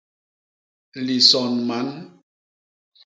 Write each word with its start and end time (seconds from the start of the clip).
Lison 1.05 1.61
man. 1.67 1.87